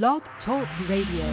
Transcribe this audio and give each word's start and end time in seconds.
Blog 0.00 0.22
Talk 0.46 0.66
Radio. 0.88 1.26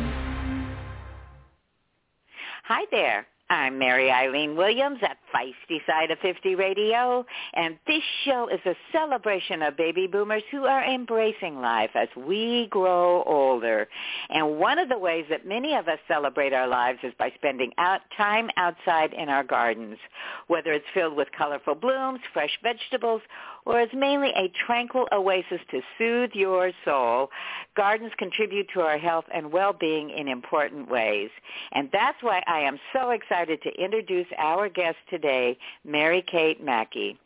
Hi 2.66 2.84
there. 2.92 3.26
I'm 3.52 3.80
Mary 3.80 4.12
Eileen 4.12 4.56
Williams 4.56 5.00
at 5.02 5.18
Feisty 5.34 5.80
Side 5.88 6.12
of 6.12 6.20
50 6.20 6.54
Radio, 6.54 7.26
and 7.56 7.80
this 7.88 8.04
show 8.24 8.48
is 8.48 8.60
a 8.66 8.76
celebration 8.92 9.64
of 9.64 9.76
baby 9.76 10.06
boomers 10.06 10.44
who 10.52 10.66
are 10.66 10.84
embracing 10.84 11.60
life 11.60 11.90
as 11.96 12.10
we 12.16 12.68
grow 12.70 13.24
older. 13.24 13.88
And 14.30 14.60
one 14.60 14.78
of 14.78 14.88
the 14.88 15.00
ways 15.00 15.26
that 15.32 15.48
many 15.48 15.74
of 15.74 15.88
us 15.88 15.98
celebrate 16.08 16.54
our 16.54 16.68
lives 16.68 17.00
is 17.02 17.14
by 17.18 17.32
spending 17.36 17.72
out 17.80 18.02
time 18.16 18.52
outside 18.56 19.14
in 19.14 19.30
our 19.30 19.44
gardens, 19.44 19.98
whether 20.46 20.72
it's 20.72 20.86
filled 20.94 21.16
with 21.16 21.30
colorful 21.36 21.76
blooms, 21.76 22.20
fresh 22.34 22.56
vegetables, 22.62 23.22
or 23.66 23.82
is 23.82 23.90
mainly 23.94 24.30
a 24.30 24.52
tranquil 24.66 25.08
oasis 25.12 25.60
to 25.72 25.82
soothe 25.98 26.32
your 26.34 26.72
soul, 26.86 27.30
gardens 27.76 28.12
contribute 28.18 28.68
to 28.74 28.82
our 28.82 28.98
health 28.98 29.26
and 29.34 29.52
well-being 29.52 30.10
in 30.10 30.28
important 30.28 30.90
ways. 30.90 31.30
And 31.72 31.90
that's 31.92 32.22
why 32.22 32.44
I 32.48 32.60
am 32.60 32.80
so 32.94 33.12
excited 33.12 33.62
to 33.64 33.70
introduce 33.82 34.28
our 34.38 34.70
guest 34.70 34.98
today, 35.10 35.58
Mary 35.86 36.24
Kate 36.26 36.64
Mackey. 36.64 37.18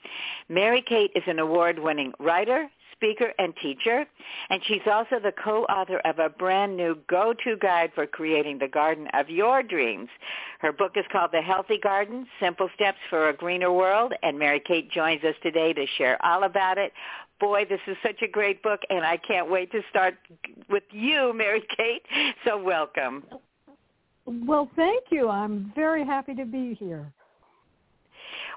Mary 0.50 0.82
Kate 0.82 1.12
is 1.16 1.24
an 1.28 1.40
award-winning 1.40 2.14
writer, 2.20 2.70
speaker 3.04 3.34
and 3.38 3.54
teacher, 3.62 4.06
and 4.50 4.62
she's 4.66 4.82
also 4.90 5.20
the 5.22 5.34
co-author 5.44 6.00
of 6.06 6.20
a 6.20 6.30
brand 6.30 6.78
new 6.78 6.98
go-to 7.10 7.58
guide 7.58 7.92
for 7.94 8.08
creating 8.08 8.58
the 8.60 8.68
garden 8.68 9.08
of 9.14 9.30
your 9.30 9.62
dreams. 9.62 10.08
Her 10.60 10.72
book 10.72 10.94
is 10.96 11.04
called 11.12 11.32
The 11.34 11.42
Healthy 11.42 11.80
Garden, 11.84 12.26
Simple 12.40 12.70
Steps 12.76 12.98
for 13.10 13.28
a 13.28 13.34
Greener 13.34 13.74
World, 13.74 14.14
and 14.24 14.40
Mary 14.40 14.62
Kate 14.66 14.90
joins 14.90 15.22
us 15.24 15.36
today 15.44 15.74
to 15.74 15.86
share 15.98 16.24
all 16.26 16.46
about 16.46 16.78
it. 16.78 16.94
Boy, 17.42 17.66
this 17.68 17.82
is 17.88 17.98
such 18.02 18.22
a 18.22 18.28
great 18.28 18.64
book, 18.64 18.80
and 18.90 19.06
I 19.06 19.18
can't 19.18 19.52
wait 19.52 19.70
to 19.74 19.82
start 19.90 20.16
with 20.70 20.84
you, 20.92 21.34
Mary 21.36 21.64
Kate. 21.78 22.04
So 22.46 22.62
welcome. 22.62 23.26
Well, 24.26 24.70
thank 24.78 25.06
you. 25.10 25.28
I'm 25.28 25.74
very 25.76 26.06
happy 26.06 26.34
to 26.36 26.46
be 26.46 26.76
here. 26.76 27.12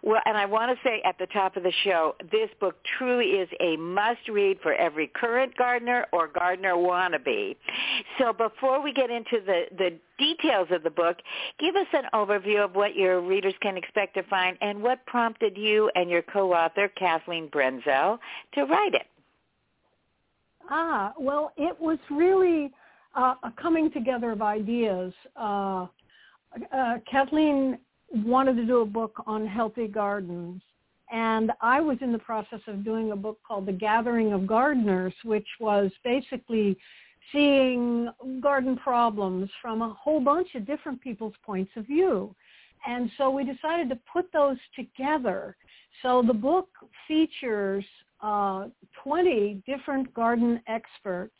Well, 0.07 0.21
and 0.25 0.37
I 0.37 0.47
want 0.47 0.71
to 0.71 0.89
say 0.89 1.03
at 1.05 1.19
the 1.19 1.27
top 1.27 1.57
of 1.57 1.65
the 1.65 1.73
show, 1.83 2.15
this 2.31 2.49
book 2.61 2.77
truly 2.97 3.25
is 3.25 3.49
a 3.59 3.77
must-read 3.77 4.59
for 4.63 4.73
every 4.73 5.09
current 5.09 5.57
gardener 5.57 6.07
or 6.13 6.29
gardener 6.29 6.75
wannabe. 6.75 7.57
So 8.17 8.33
before 8.33 8.81
we 8.81 8.93
get 8.93 9.11
into 9.11 9.45
the, 9.45 9.65
the 9.77 9.99
details 10.17 10.69
of 10.71 10.85
the 10.85 10.91
book, 10.91 11.17
give 11.59 11.75
us 11.75 11.89
an 11.93 12.05
overview 12.15 12.65
of 12.65 12.77
what 12.77 12.95
your 12.95 13.21
readers 13.21 13.55
can 13.61 13.77
expect 13.77 14.15
to 14.15 14.23
find 14.23 14.57
and 14.61 14.81
what 14.81 15.05
prompted 15.07 15.57
you 15.57 15.91
and 15.97 16.09
your 16.09 16.23
co-author, 16.23 16.87
Kathleen 16.97 17.49
Brenzel, 17.49 18.21
to 18.55 18.63
write 18.63 18.95
it. 18.95 19.09
Ah, 20.71 21.15
well, 21.19 21.51
it 21.57 21.77
was 21.81 21.99
really 22.13 22.71
uh, 23.17 23.35
a 23.43 23.53
coming 23.61 23.91
together 23.91 24.31
of 24.31 24.41
ideas. 24.41 25.13
Uh, 25.35 25.87
uh, 26.73 26.99
Kathleen 27.11 27.79
wanted 28.25 28.57
to 28.57 28.67
do 28.67 28.81
a 28.81 28.87
book 28.87 29.23
on 29.27 29.47
healthy 29.47 29.89
gardens. 29.89 30.63
And 31.13 31.53
I 31.61 31.81
was 31.81 31.99
in 32.01 32.13
the 32.13 32.19
process 32.19 32.61
of 32.67 32.85
doing 32.85 33.13
a 33.13 33.17
book 33.17 33.39
called 33.47 33.67
The 33.67 33.73
Gathering 33.73 34.33
of 34.33 34.47
Gardeners, 34.47 35.15
which 35.25 35.47
was 35.61 35.91
basically 36.03 36.77
seeing 37.33 38.09
garden 38.41 38.77
problems 38.77 39.51
from 39.61 39.83
a 39.83 39.93
whole 39.93 40.21
bunch 40.21 40.55
of 40.55 40.67
different 40.67 41.01
people's 41.01 41.35
points 41.45 41.71
of 41.77 41.87
view. 41.87 42.35
And 42.87 43.11
so 43.19 43.31
we 43.31 43.45
decided 43.45 43.89
to 43.91 43.99
put 44.13 44.33
those 44.33 44.59
together. 44.75 45.57
So 46.03 46.23
the 46.27 46.35
book 46.35 46.69
features 47.09 47.85
uh, 48.23 48.69
20 49.03 49.63
different 49.67 50.13
garden 50.15 50.61
experts 50.67 51.35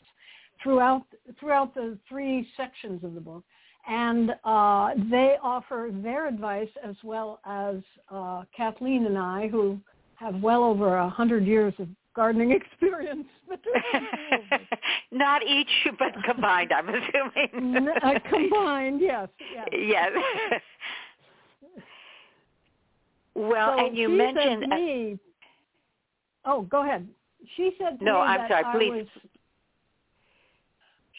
throughout 0.61 1.03
throughout 1.39 1.73
the 1.73 1.97
three 2.07 2.47
sections 2.57 3.03
of 3.03 3.13
the 3.13 3.21
book 3.21 3.43
and 3.87 4.31
uh, 4.43 4.89
they 5.09 5.37
offer 5.41 5.89
their 5.91 6.27
advice 6.27 6.69
as 6.83 6.95
well 7.03 7.39
as 7.45 7.77
uh, 8.11 8.43
Kathleen 8.55 9.05
and 9.05 9.17
I, 9.17 9.47
who 9.47 9.79
have 10.15 10.35
well 10.41 10.63
over 10.63 10.97
a 10.97 11.09
hundred 11.09 11.45
years 11.45 11.73
of 11.79 11.87
gardening 12.15 12.51
experience. 12.71 13.27
Not 15.11 15.41
each, 15.47 15.67
but 15.97 16.13
combined, 16.25 16.71
I'm 16.73 16.89
assuming. 16.89 17.87
uh, 18.03 18.19
combined, 18.29 18.99
yes. 18.99 19.29
Yes. 19.53 19.67
yes. 19.71 20.61
well, 23.35 23.77
so 23.77 23.85
and 23.85 23.97
you 23.97 24.09
mentioned. 24.09 24.67
Me, 24.67 25.17
oh, 26.45 26.63
go 26.63 26.83
ahead. 26.83 27.07
She 27.55 27.71
said 27.77 27.99
no, 28.01 28.17
I'm 28.17 28.49
sorry. 28.49 28.65
Please. 28.77 29.07
was 29.23 29.29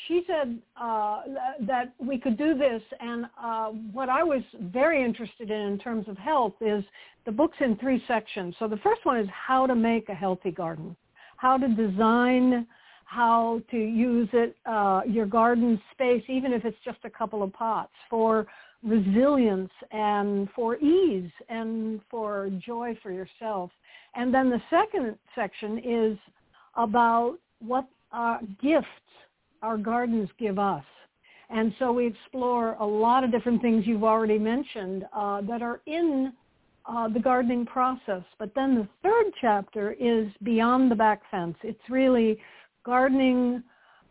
she 0.07 0.23
said 0.27 0.59
uh, 0.81 1.23
that 1.61 1.93
we 1.99 2.19
could 2.19 2.39
do 2.39 2.57
this, 2.57 2.83
and 3.01 3.27
uh, 3.43 3.69
what 3.69 4.09
I 4.09 4.23
was 4.23 4.43
very 4.61 5.05
interested 5.05 5.51
in 5.51 5.61
in 5.61 5.79
terms 5.79 6.07
of 6.09 6.17
health 6.17 6.55
is 6.61 6.85
the 7.27 7.33
book's 7.33 7.57
in 7.61 7.77
three 7.77 8.03
sections. 8.07 8.55
So 8.59 8.69
the 8.69 8.77
first 8.79 9.05
one 9.05 9.19
is 9.19 9.29
how 9.31 9.67
to 9.67 9.75
make 9.75 10.09
a 10.09 10.15
healthy 10.15 10.51
garden, 10.51 10.97
how 11.37 11.59
to 11.59 11.69
design, 11.69 12.67
how 13.05 13.61
to 13.71 13.77
use 13.77 14.29
it, 14.33 14.57
uh, 14.67 15.01
your 15.07 15.27
garden 15.27 15.81
space, 15.93 16.23
even 16.29 16.53
if 16.53 16.65
it's 16.65 16.77
just 16.85 16.99
a 17.05 17.11
couple 17.11 17.43
of 17.43 17.53
pots, 17.53 17.93
for 18.09 18.47
resilience 18.85 19.71
and 19.91 20.49
for 20.55 20.77
ease 20.77 21.31
and 21.49 22.01
for 22.11 22.51
joy 22.65 22.97
for 23.03 23.11
yourself. 23.11 23.71
And 24.15 24.33
then 24.33 24.51
the 24.51 24.61
second 24.71 25.17
section 25.35 25.79
is 25.79 26.19
about 26.77 27.39
what 27.61 27.87
uh, 28.13 28.39
gifts 28.63 28.87
our 29.63 29.77
gardens 29.77 30.29
give 30.39 30.59
us. 30.59 30.85
And 31.51 31.73
so 31.79 31.93
we 31.93 32.07
explore 32.07 32.75
a 32.75 32.85
lot 32.85 33.25
of 33.25 33.33
different 33.33 33.63
things 33.63 33.87
you've 33.87 34.05
already 34.05 34.39
mentioned 34.39 35.07
uh, 35.15 35.41
that 35.43 35.63
are 35.63 35.81
in 35.87 36.33
uh, 36.87 37.09
the 37.09 37.21
gardening 37.21 37.65
process. 37.65 38.23
But 38.39 38.55
then 38.55 38.75
the 38.75 38.89
third 39.03 39.33
chapter 39.41 39.93
is 39.93 40.29
beyond 40.43 40.91
the 40.91 40.95
back 40.95 41.23
fence. 41.31 41.57
It's 41.63 41.81
really 41.89 42.39
gardening, 42.85 43.63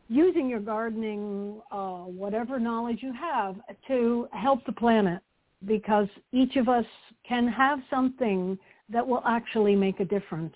using 0.09 0.49
your 0.49 0.59
gardening, 0.59 1.61
uh, 1.71 2.03
whatever 2.03 2.59
knowledge 2.59 2.99
you 3.01 3.13
have, 3.13 3.55
to 3.87 4.27
help 4.31 4.65
the 4.65 4.71
planet 4.71 5.21
because 5.65 6.07
each 6.31 6.55
of 6.55 6.69
us 6.69 6.85
can 7.27 7.47
have 7.47 7.79
something 7.89 8.57
that 8.89 9.05
will 9.05 9.23
actually 9.25 9.75
make 9.75 9.99
a 9.99 10.05
difference. 10.05 10.55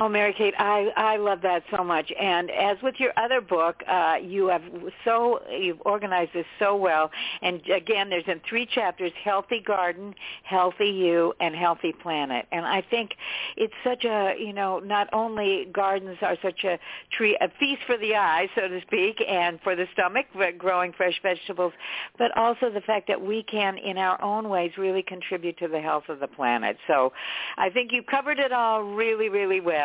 Oh, 0.00 0.08
Mary 0.08 0.34
Kate, 0.36 0.54
I 0.58 0.88
I 0.96 1.16
love 1.18 1.40
that 1.42 1.62
so 1.70 1.84
much. 1.84 2.10
And 2.20 2.50
as 2.50 2.76
with 2.82 2.96
your 2.98 3.12
other 3.16 3.40
book, 3.40 3.80
uh, 3.88 4.16
you 4.20 4.48
have 4.48 4.62
so 5.04 5.40
you've 5.48 5.80
organized 5.84 6.32
this 6.34 6.46
so 6.58 6.74
well. 6.74 7.12
And 7.42 7.60
again, 7.70 8.10
there's 8.10 8.24
in 8.26 8.40
three 8.48 8.66
chapters: 8.66 9.12
healthy 9.22 9.60
garden, 9.64 10.12
healthy 10.42 10.88
you, 10.88 11.32
and 11.38 11.54
healthy 11.54 11.92
planet. 11.92 12.46
And 12.50 12.66
I 12.66 12.82
think 12.90 13.12
it's 13.56 13.74
such 13.84 14.04
a 14.04 14.34
you 14.36 14.52
know 14.52 14.80
not 14.80 15.08
only 15.12 15.66
gardens 15.72 16.18
are 16.22 16.36
such 16.42 16.64
a 16.64 16.76
tree 17.16 17.38
a 17.40 17.48
feast 17.60 17.82
for 17.86 17.96
the 17.96 18.16
eye, 18.16 18.48
so 18.56 18.66
to 18.66 18.80
speak, 18.80 19.22
and 19.28 19.60
for 19.62 19.76
the 19.76 19.86
stomach, 19.92 20.26
growing 20.58 20.92
fresh 20.92 21.20
vegetables, 21.22 21.72
but 22.18 22.36
also 22.36 22.68
the 22.68 22.80
fact 22.80 23.06
that 23.06 23.20
we 23.20 23.44
can, 23.44 23.78
in 23.78 23.96
our 23.98 24.20
own 24.20 24.48
ways, 24.48 24.72
really 24.76 25.04
contribute 25.04 25.56
to 25.58 25.68
the 25.68 25.80
health 25.80 26.04
of 26.08 26.18
the 26.18 26.26
planet. 26.26 26.76
So, 26.88 27.12
I 27.56 27.70
think 27.70 27.92
you 27.92 28.02
covered 28.02 28.40
it 28.40 28.50
all 28.52 28.82
really, 28.82 29.28
really 29.28 29.60
well 29.60 29.83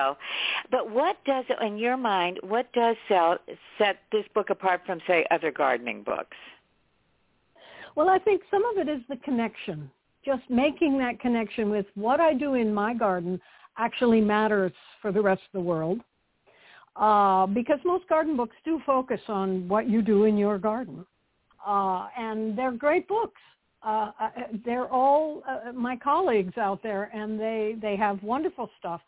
But 0.72 0.90
what 0.92 1.18
does, 1.26 1.46
in 1.62 1.78
your 1.78 1.98
mind, 1.98 2.40
what 2.42 2.72
does 2.74 2.96
sell, 3.08 3.38
set 3.78 3.98
this 4.12 4.26
book 4.34 4.50
apart 4.50 4.82
from, 4.86 5.00
say, 5.08 5.26
other 5.32 5.52
gardening 5.52 6.04
books? 6.04 6.38
Well, 7.96 8.10
I 8.10 8.20
think 8.20 8.42
some 8.50 8.64
of 8.66 8.78
it 8.78 8.90
is 8.90 9.02
the 9.10 9.18
connection. 9.18 9.90
Just 10.26 10.44
making 10.50 10.98
that 11.00 11.20
connection 11.20 11.70
with 11.70 11.86
what 11.96 12.20
I 12.20 12.34
do 12.34 12.54
in 12.54 12.74
my 12.74 12.94
garden 12.94 13.40
actually 13.78 14.22
matters 14.22 14.74
for 15.02 15.12
the 15.12 15.22
rest 15.22 15.42
of 15.42 15.52
the 15.54 15.66
world. 15.66 16.00
Uh, 16.96 17.46
because 17.48 17.80
most 17.86 18.08
garden 18.10 18.36
books 18.36 18.56
do 18.66 18.82
focus 18.86 19.22
on 19.30 19.68
what 19.68 19.90
you 19.90 20.02
do 20.02 20.26
in 20.26 20.38
your 20.38 20.58
garden. 20.58 21.06
Uh, 21.66 22.08
and 22.18 22.58
they're 22.58 22.72
great 22.72 23.08
books. 23.08 23.40
Uh, 23.82 24.12
uh 24.20 24.30
they're 24.66 24.90
all 24.90 25.42
uh, 25.48 25.72
my 25.72 25.96
colleagues 25.96 26.58
out 26.58 26.84
there, 26.84 27.10
and 27.14 27.40
they, 27.40 27.76
they 27.82 27.96
have 27.96 28.22
wonderful 28.22 28.70
stuff. 28.78 29.00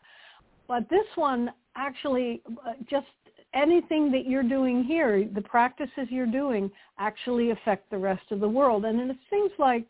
But 0.72 0.88
this 0.88 1.04
one 1.16 1.50
actually 1.76 2.40
uh, 2.66 2.72
just 2.88 3.06
anything 3.52 4.10
that 4.10 4.24
you're 4.26 4.42
doing 4.42 4.82
here, 4.82 5.28
the 5.34 5.42
practices 5.42 6.06
you're 6.08 6.24
doing 6.24 6.70
actually 6.98 7.50
affect 7.50 7.90
the 7.90 7.98
rest 7.98 8.22
of 8.30 8.40
the 8.40 8.48
world. 8.48 8.86
And 8.86 9.10
it 9.10 9.18
seems 9.28 9.50
like, 9.58 9.84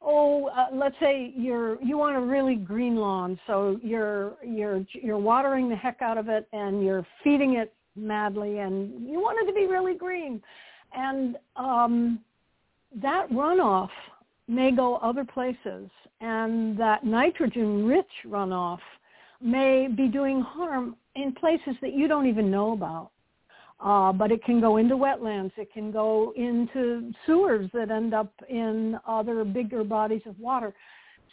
oh, 0.00 0.46
uh, 0.56 0.66
let's 0.72 0.94
say 1.00 1.32
you're 1.36 1.82
you 1.82 1.98
want 1.98 2.14
a 2.14 2.20
really 2.20 2.54
green 2.54 2.94
lawn, 2.94 3.40
so 3.48 3.80
you're 3.82 4.34
you're 4.44 4.86
you're 4.92 5.18
watering 5.18 5.68
the 5.68 5.74
heck 5.74 6.00
out 6.00 6.16
of 6.16 6.28
it 6.28 6.46
and 6.52 6.84
you're 6.84 7.04
feeding 7.24 7.54
it 7.54 7.74
madly, 7.96 8.60
and 8.60 9.08
you 9.10 9.18
want 9.20 9.36
it 9.42 9.50
to 9.50 9.52
be 9.52 9.66
really 9.66 9.96
green, 9.96 10.40
and 10.92 11.36
um, 11.56 12.20
that 13.02 13.28
runoff 13.30 13.90
may 14.46 14.70
go 14.70 14.94
other 14.98 15.24
places, 15.24 15.90
and 16.20 16.78
that 16.78 17.02
nitrogen-rich 17.02 18.14
runoff 18.28 18.78
may 19.40 19.88
be 19.88 20.08
doing 20.08 20.40
harm 20.40 20.96
in 21.14 21.32
places 21.32 21.76
that 21.80 21.92
you 21.92 22.08
don't 22.08 22.26
even 22.26 22.50
know 22.50 22.72
about. 22.72 23.10
Uh, 23.80 24.12
but 24.12 24.30
it 24.30 24.42
can 24.44 24.60
go 24.60 24.76
into 24.76 24.94
wetlands. 24.94 25.50
It 25.56 25.72
can 25.72 25.90
go 25.90 26.32
into 26.36 27.12
sewers 27.26 27.68
that 27.74 27.90
end 27.90 28.14
up 28.14 28.32
in 28.48 28.98
other 29.06 29.44
bigger 29.44 29.84
bodies 29.84 30.22
of 30.26 30.38
water. 30.38 30.72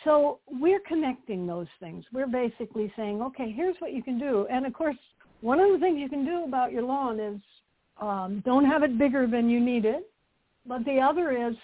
So 0.04 0.40
we're 0.48 0.80
connecting 0.80 1.46
those 1.46 1.68
things. 1.80 2.04
We're 2.12 2.28
basically 2.28 2.92
saying, 2.96 3.22
okay, 3.22 3.52
here's 3.56 3.76
what 3.80 3.94
you 3.94 4.02
can 4.02 4.20
do. 4.20 4.48
And 4.50 4.66
of 4.66 4.74
course, 4.74 4.98
one 5.42 5.60
of 5.60 5.72
the 5.72 5.78
things 5.78 6.00
you 6.00 6.10
can 6.10 6.26
do 6.26 6.44
about 6.44 6.72
your 6.72 6.84
lawn 6.84 7.20
is 7.20 7.40
um, 8.00 8.42
don't 8.46 8.66
have 8.66 8.84
it 8.84 8.98
bigger 8.98 9.28
than 9.28 9.50
you 9.50 9.60
need 9.60 9.86
it. 9.86 10.10
But 10.66 10.84
the 10.86 11.00
other 11.00 11.48
is 11.48 11.56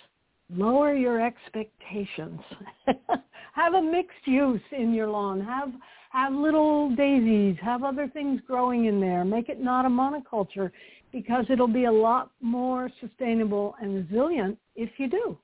lower 0.49 0.95
your 0.95 1.19
expectations. 1.25 2.39
have 3.53 3.73
a 3.73 3.81
mixed 3.81 4.25
use 4.25 4.61
in 4.71 4.93
your 4.93 5.07
lawn. 5.07 5.41
Have 5.41 5.71
have 6.09 6.33
little 6.33 6.95
daisies. 6.95 7.57
Have 7.61 7.83
other 7.83 8.07
things 8.07 8.41
growing 8.47 8.85
in 8.85 8.99
there. 8.99 9.25
Make 9.25 9.49
it 9.49 9.61
not 9.61 9.85
a 9.85 9.89
monoculture 9.89 10.71
because 11.11 11.45
it'll 11.49 11.67
be 11.67 11.85
a 11.85 11.91
lot 11.91 12.31
more 12.41 12.89
sustainable 12.99 13.75
and 13.81 13.95
resilient 13.95 14.57
if 14.75 14.89
you 14.97 15.09
do. 15.09 15.37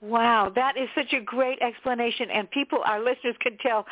Wow, 0.00 0.52
that 0.54 0.76
is 0.76 0.88
such 0.94 1.12
a 1.14 1.20
great 1.20 1.58
explanation, 1.62 2.30
and 2.30 2.50
people, 2.50 2.80
our 2.84 3.02
listeners, 3.02 3.36
can 3.40 3.56
tell 3.58 3.86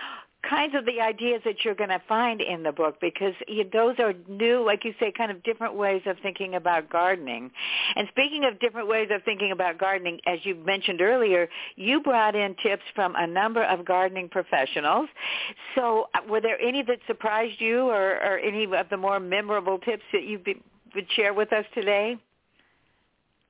kinds 0.49 0.75
of 0.75 0.85
the 0.87 1.01
ideas 1.01 1.41
that 1.45 1.65
you're 1.65 1.75
going 1.75 1.91
to 1.91 2.03
find 2.09 2.41
in 2.41 2.63
the 2.63 2.73
book 2.73 2.97
because 3.01 3.35
you, 3.47 3.65
those 3.73 3.97
are 3.99 4.13
new, 4.29 4.65
like 4.65 4.85
you 4.85 4.95
say, 4.99 5.13
kind 5.17 5.31
of 5.31 5.43
different 5.43 5.75
ways 5.75 6.03
of 6.07 6.17
thinking 6.23 6.55
about 6.55 6.91
gardening. 6.91 7.51
And 7.97 8.09
speaking 8.09 8.45
of 8.45 8.59
different 8.61 8.89
ways 8.89 9.09
of 9.13 9.23
thinking 9.25 9.53
about 9.53 9.79
gardening, 9.79 10.21
as 10.27 10.41
you 10.45 10.55
mentioned 10.55 11.01
earlier, 11.01 11.49
you 11.77 12.01
brought 12.01 12.35
in 12.35 12.57
tips 12.63 12.83
from 12.95 13.15
a 13.17 13.27
number 13.27 13.63
of 13.65 13.85
gardening 13.85 14.29
professionals. 14.29 15.09
So 15.75 16.09
uh, 16.15 16.21
were 16.29 16.41
there 16.41 16.61
any 16.61 16.83
that 16.83 16.99
surprised 17.07 17.61
you 17.61 17.83
or, 17.83 18.17
or 18.17 18.39
any 18.39 18.65
of 18.65 18.89
the 18.91 18.97
more 18.97 19.21
memorable 19.21 19.79
tips 19.79 20.03
that 20.13 20.25
you 20.25 20.41
would 20.95 21.07
share 21.15 21.35
with 21.35 21.53
us 21.53 21.65
today? 21.75 22.17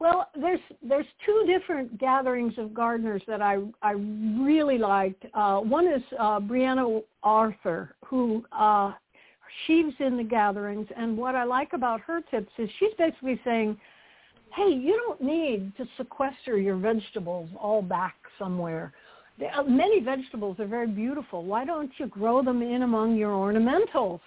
Well, 0.02 0.28
there's 0.34 0.58
there's 0.82 1.06
two 1.24 1.44
different 1.46 1.96
gatherings 1.96 2.54
of 2.58 2.74
gardeners 2.74 3.22
that 3.28 3.40
I 3.40 3.58
I 3.82 3.92
really 3.92 4.76
liked. 4.76 5.24
Uh, 5.32 5.60
one 5.60 5.86
is 5.86 6.02
uh, 6.18 6.40
Brianna 6.40 7.04
Arthur, 7.22 7.94
who 8.06 8.44
uh, 8.50 8.94
she's 9.64 9.94
in 10.00 10.16
the 10.16 10.24
gatherings, 10.24 10.88
and 10.96 11.16
what 11.16 11.36
I 11.36 11.44
like 11.44 11.72
about 11.72 12.00
her 12.00 12.20
tips 12.32 12.50
is 12.58 12.68
she's 12.80 12.90
basically 12.98 13.40
saying, 13.44 13.78
"Hey, 14.56 14.72
you 14.72 15.00
don't 15.06 15.22
need 15.22 15.72
to 15.76 15.86
sequester 15.96 16.58
your 16.58 16.78
vegetables 16.78 17.48
all 17.56 17.80
back 17.80 18.16
somewhere. 18.40 18.92
Uh, 19.56 19.62
many 19.62 20.00
vegetables 20.00 20.58
are 20.58 20.66
very 20.66 20.88
beautiful. 20.88 21.44
Why 21.44 21.64
don't 21.64 21.92
you 21.98 22.08
grow 22.08 22.42
them 22.42 22.60
in 22.60 22.82
among 22.82 23.14
your 23.14 23.30
ornamentals?" 23.30 24.18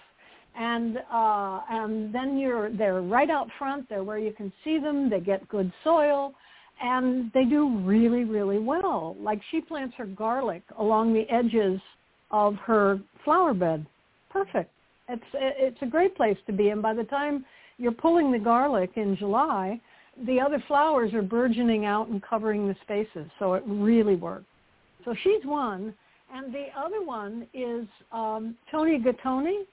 And 0.57 0.97
uh, 1.11 1.61
and 1.69 2.13
then 2.13 2.37
you're 2.37 2.71
they're 2.71 3.01
right 3.01 3.29
out 3.29 3.49
front. 3.57 3.89
They're 3.89 4.03
where 4.03 4.17
you 4.17 4.31
can 4.31 4.53
see 4.63 4.79
them. 4.79 5.09
They 5.09 5.19
get 5.19 5.47
good 5.49 5.71
soil, 5.83 6.33
and 6.81 7.29
they 7.33 7.43
do 7.43 7.79
really 7.79 8.23
really 8.23 8.59
well. 8.59 9.17
Like 9.19 9.41
she 9.51 9.59
plants 9.59 9.95
her 9.97 10.05
garlic 10.05 10.63
along 10.77 11.13
the 11.13 11.29
edges 11.29 11.81
of 12.31 12.55
her 12.55 12.99
flower 13.23 13.53
bed. 13.53 13.85
Perfect. 14.29 14.71
It's 15.09 15.23
it's 15.33 15.81
a 15.81 15.87
great 15.87 16.15
place 16.15 16.37
to 16.47 16.53
be. 16.53 16.69
And 16.69 16.81
by 16.81 16.93
the 16.93 17.03
time 17.03 17.45
you're 17.77 17.91
pulling 17.91 18.31
the 18.31 18.39
garlic 18.39 18.91
in 18.95 19.17
July, 19.17 19.79
the 20.25 20.39
other 20.39 20.63
flowers 20.67 21.13
are 21.13 21.21
burgeoning 21.21 21.85
out 21.85 22.07
and 22.07 22.23
covering 22.23 22.67
the 22.67 22.75
spaces. 22.83 23.29
So 23.39 23.53
it 23.55 23.63
really 23.65 24.15
works. 24.15 24.45
So 25.03 25.13
she's 25.23 25.43
one. 25.43 25.93
And 26.33 26.53
the 26.53 26.67
other 26.75 27.03
one 27.03 27.47
is 27.53 27.85
um, 28.11 28.55
Toni 28.71 28.99
Gattone 28.99 29.65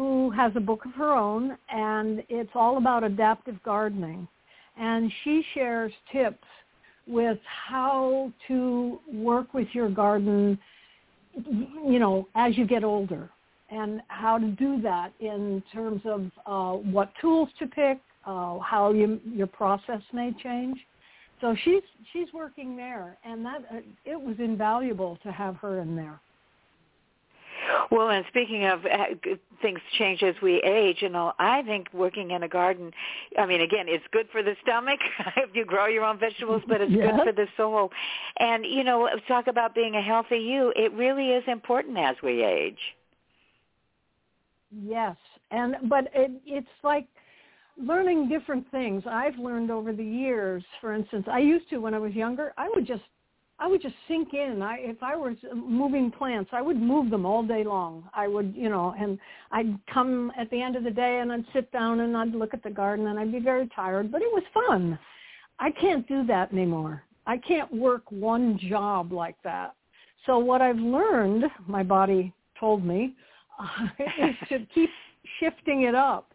who 0.00 0.30
has 0.30 0.50
a 0.56 0.60
book 0.60 0.86
of 0.86 0.92
her 0.92 1.12
own, 1.12 1.58
and 1.68 2.22
it's 2.30 2.52
all 2.54 2.78
about 2.78 3.04
adaptive 3.04 3.62
gardening. 3.62 4.26
And 4.78 5.12
she 5.22 5.44
shares 5.52 5.92
tips 6.10 6.46
with 7.06 7.36
how 7.68 8.32
to 8.48 8.98
work 9.12 9.52
with 9.52 9.68
your 9.74 9.90
garden, 9.90 10.58
you 11.34 11.98
know, 11.98 12.26
as 12.34 12.56
you 12.56 12.66
get 12.66 12.82
older, 12.82 13.28
and 13.70 14.00
how 14.08 14.38
to 14.38 14.46
do 14.52 14.80
that 14.80 15.12
in 15.20 15.62
terms 15.70 16.00
of 16.06 16.30
uh, 16.46 16.78
what 16.78 17.12
tools 17.20 17.50
to 17.58 17.66
pick, 17.66 17.98
uh, 18.24 18.58
how 18.60 18.94
you, 18.94 19.20
your 19.30 19.48
process 19.48 20.00
may 20.14 20.32
change. 20.42 20.78
So 21.42 21.54
she's 21.62 21.82
she's 22.10 22.32
working 22.32 22.74
there, 22.74 23.18
and 23.22 23.44
that 23.44 23.66
uh, 23.70 23.80
it 24.06 24.18
was 24.18 24.36
invaluable 24.38 25.18
to 25.22 25.30
have 25.30 25.56
her 25.56 25.80
in 25.80 25.94
there. 25.94 26.18
Well, 27.90 28.10
and 28.10 28.24
speaking 28.28 28.66
of 28.66 28.84
uh, 28.84 29.36
things 29.62 29.80
change 29.98 30.22
as 30.22 30.34
we 30.42 30.62
age, 30.62 30.98
you 31.00 31.08
know, 31.08 31.32
I 31.38 31.62
think 31.62 31.88
working 31.92 32.30
in 32.30 32.42
a 32.42 32.48
garden, 32.48 32.90
I 33.38 33.46
mean, 33.46 33.60
again, 33.60 33.86
it's 33.88 34.04
good 34.12 34.28
for 34.32 34.42
the 34.42 34.54
stomach 34.62 35.00
if 35.36 35.50
you 35.54 35.64
grow 35.64 35.86
your 35.86 36.04
own 36.04 36.18
vegetables, 36.18 36.62
but 36.68 36.80
it's 36.80 36.92
yeah. 36.92 37.12
good 37.12 37.24
for 37.24 37.32
the 37.32 37.46
soul. 37.56 37.90
And, 38.38 38.64
you 38.64 38.84
know, 38.84 39.08
talk 39.28 39.46
about 39.46 39.74
being 39.74 39.96
a 39.96 40.02
healthy 40.02 40.38
you. 40.38 40.72
It 40.76 40.92
really 40.92 41.30
is 41.30 41.44
important 41.46 41.98
as 41.98 42.16
we 42.22 42.44
age. 42.44 42.78
Yes. 44.70 45.16
And, 45.50 45.76
but 45.88 46.08
it, 46.14 46.30
it's 46.46 46.68
like, 46.82 47.06
learning 47.82 48.28
different 48.28 48.70
things. 48.70 49.02
I've 49.06 49.38
learned 49.38 49.70
over 49.70 49.92
the 49.92 50.04
years, 50.04 50.62
for 50.80 50.92
instance, 50.94 51.26
I 51.30 51.38
used 51.38 51.68
to 51.70 51.78
when 51.78 51.94
I 51.94 51.98
was 51.98 52.12
younger, 52.12 52.52
I 52.58 52.68
would 52.74 52.86
just 52.86 53.02
I 53.60 53.66
would 53.66 53.82
just 53.82 53.94
sink 54.08 54.32
in. 54.32 54.62
I, 54.62 54.78
if 54.80 55.02
I 55.02 55.14
was 55.14 55.36
moving 55.54 56.10
plants, 56.10 56.50
I 56.52 56.62
would 56.62 56.80
move 56.80 57.10
them 57.10 57.26
all 57.26 57.42
day 57.42 57.62
long. 57.62 58.08
I 58.14 58.26
would, 58.26 58.54
you 58.56 58.70
know, 58.70 58.94
and 58.98 59.18
I'd 59.52 59.78
come 59.92 60.32
at 60.38 60.50
the 60.50 60.60
end 60.60 60.76
of 60.76 60.84
the 60.84 60.90
day 60.90 61.18
and 61.20 61.30
I'd 61.30 61.44
sit 61.52 61.70
down 61.70 62.00
and 62.00 62.16
I'd 62.16 62.34
look 62.34 62.54
at 62.54 62.62
the 62.62 62.70
garden 62.70 63.08
and 63.08 63.18
I'd 63.18 63.30
be 63.30 63.38
very 63.38 63.68
tired, 63.76 64.10
but 64.10 64.22
it 64.22 64.32
was 64.32 64.42
fun. 64.54 64.98
I 65.58 65.70
can't 65.72 66.08
do 66.08 66.26
that 66.26 66.52
anymore. 66.54 67.02
I 67.26 67.36
can't 67.36 67.70
work 67.70 68.10
one 68.10 68.58
job 68.58 69.12
like 69.12 69.36
that. 69.44 69.74
So 70.24 70.38
what 70.38 70.62
I've 70.62 70.76
learned, 70.76 71.44
my 71.66 71.82
body 71.82 72.32
told 72.58 72.82
me, 72.82 73.14
uh, 73.58 73.88
is 73.98 74.48
to 74.48 74.66
keep 74.74 74.90
shifting 75.38 75.82
it 75.82 75.94
up 75.94 76.29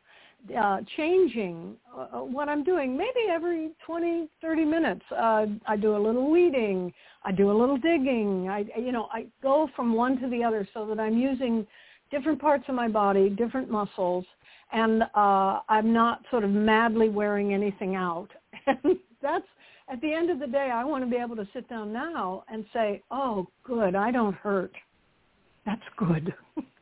uh, 0.58 0.78
changing 0.98 1.76
uh, 1.96 2.20
what 2.20 2.50
I'm 2.50 2.64
doing. 2.64 2.98
Maybe 2.98 3.30
every 3.30 3.72
20, 3.86 4.30
30 4.42 4.66
minutes, 4.66 5.02
uh, 5.12 5.46
I 5.68 5.76
do 5.76 5.96
a 5.96 6.00
little 6.00 6.30
weeding. 6.30 6.94
I 7.24 7.32
do 7.32 7.52
a 7.52 7.58
little 7.58 7.78
digging. 7.78 8.50
I, 8.50 8.66
you 8.78 8.92
know, 8.92 9.08
I 9.12 9.26
go 9.42 9.70
from 9.76 9.94
one 9.94 10.20
to 10.22 10.30
the 10.30 10.44
other 10.44 10.68
so 10.74 10.86
that 10.88 11.00
I'm 11.00 11.18
using 11.18 11.66
different 12.12 12.40
parts 12.40 12.66
of 12.68 12.76
my 12.76 12.88
body, 12.88 13.30
different 13.30 13.70
muscles, 13.70 14.26
and 14.72 15.04
uh, 15.16 15.60
I'm 15.68 15.94
not 15.94 16.22
sort 16.30 16.44
of 16.44 16.50
madly 16.50 17.10
wearing 17.10 17.54
anything 17.54 17.96
out. 17.96 18.30
And 18.68 18.98
that's 19.22 19.46
at 19.90 20.02
the 20.02 20.12
end 20.12 20.32
of 20.32 20.40
the 20.40 20.48
day, 20.48 20.72
I 20.74 20.84
want 20.84 21.04
to 21.04 21.10
be 21.10 21.18
able 21.18 21.36
to 21.36 21.48
sit 21.54 21.70
down 21.70 21.94
now 21.94 22.44
and 22.50 22.66
say, 22.74 23.04
"Oh, 23.12 23.48
good, 23.64 23.96
I 23.96 24.10
don't 24.12 24.34
hurt. 24.34 24.72
That's 25.66 25.84
good." 25.98 26.34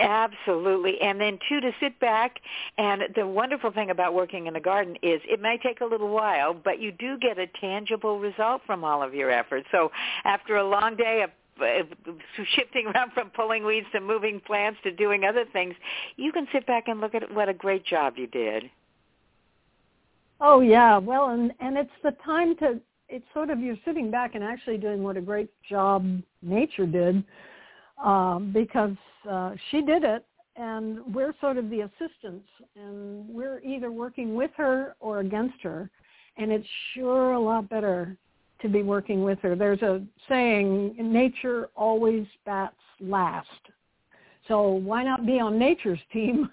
Absolutely. 0.00 1.00
And 1.00 1.20
then 1.20 1.38
two, 1.48 1.60
to 1.60 1.70
sit 1.80 1.98
back. 2.00 2.40
And 2.78 3.02
the 3.14 3.26
wonderful 3.26 3.70
thing 3.70 3.90
about 3.90 4.14
working 4.14 4.46
in 4.46 4.56
a 4.56 4.60
garden 4.60 4.96
is 5.02 5.20
it 5.24 5.40
may 5.40 5.58
take 5.58 5.80
a 5.80 5.84
little 5.84 6.08
while, 6.08 6.54
but 6.54 6.80
you 6.80 6.92
do 6.92 7.18
get 7.18 7.38
a 7.38 7.46
tangible 7.46 8.18
result 8.18 8.62
from 8.66 8.84
all 8.84 9.02
of 9.02 9.14
your 9.14 9.30
efforts. 9.30 9.66
So 9.70 9.90
after 10.24 10.56
a 10.56 10.66
long 10.66 10.96
day 10.96 11.22
of 11.22 11.30
shifting 12.54 12.86
around 12.94 13.12
from 13.12 13.30
pulling 13.30 13.64
weeds 13.64 13.86
to 13.92 14.00
moving 14.00 14.40
plants 14.40 14.78
to 14.84 14.90
doing 14.90 15.24
other 15.24 15.44
things, 15.52 15.74
you 16.16 16.32
can 16.32 16.46
sit 16.52 16.66
back 16.66 16.88
and 16.88 17.00
look 17.00 17.14
at 17.14 17.32
what 17.34 17.48
a 17.48 17.54
great 17.54 17.84
job 17.84 18.14
you 18.16 18.26
did. 18.26 18.64
Oh 20.40 20.60
yeah, 20.60 20.98
well, 20.98 21.30
and 21.30 21.52
and 21.60 21.78
it's 21.78 21.90
the 22.02 22.12
time 22.24 22.56
to. 22.58 22.78
It's 23.08 23.24
sort 23.32 23.50
of 23.50 23.60
you're 23.60 23.78
sitting 23.84 24.10
back 24.10 24.34
and 24.34 24.42
actually 24.42 24.78
doing 24.78 25.02
what 25.02 25.16
a 25.16 25.20
great 25.20 25.48
job 25.68 26.04
nature 26.42 26.86
did, 26.86 27.24
um, 28.04 28.50
because 28.52 28.96
uh, 29.28 29.52
she 29.70 29.82
did 29.82 30.04
it, 30.04 30.24
and 30.56 31.00
we're 31.14 31.34
sort 31.40 31.56
of 31.56 31.68
the 31.70 31.80
assistants, 31.80 32.48
and 32.76 33.28
we're 33.28 33.60
either 33.60 33.90
working 33.90 34.34
with 34.34 34.50
her 34.56 34.94
or 35.00 35.20
against 35.20 35.60
her, 35.62 35.90
and 36.36 36.50
it's 36.50 36.66
sure 36.94 37.32
a 37.32 37.40
lot 37.40 37.68
better 37.68 38.16
to 38.62 38.68
be 38.68 38.82
working 38.82 39.22
with 39.22 39.38
her. 39.40 39.54
There's 39.54 39.82
a 39.82 40.02
saying, 40.28 40.96
nature 40.98 41.68
always 41.76 42.26
bats 42.44 42.74
last. 43.00 43.48
So 44.48 44.62
why 44.70 45.02
not 45.02 45.26
be 45.26 45.40
on 45.40 45.58
nature's 45.58 46.00
team? 46.12 46.50